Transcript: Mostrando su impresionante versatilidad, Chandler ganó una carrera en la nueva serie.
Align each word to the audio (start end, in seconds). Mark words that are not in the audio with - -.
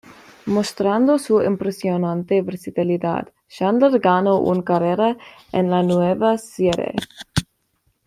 Mostrando 0.47 1.19
su 1.19 1.43
impresionante 1.43 2.41
versatilidad, 2.41 3.31
Chandler 3.47 3.99
ganó 3.99 4.39
una 4.39 4.63
carrera 4.63 5.15
en 5.51 5.69
la 5.69 5.83
nueva 5.83 6.39
serie. 6.39 6.95